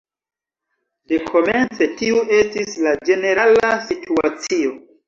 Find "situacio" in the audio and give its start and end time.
3.93-4.79